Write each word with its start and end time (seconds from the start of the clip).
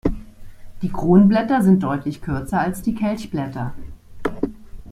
Die 0.81 0.89
Kronblätter 0.91 1.61
sind 1.61 1.83
deutlich 1.83 2.23
kürzer 2.23 2.59
als 2.59 2.81
die 2.81 2.95
Kelchblätter. 2.95 3.75